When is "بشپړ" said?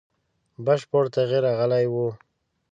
0.65-1.03